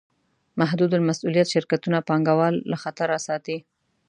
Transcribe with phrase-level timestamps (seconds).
[0.59, 3.57] محدودالمسوولیت شرکتونه پانګهوال له خطره ساتي.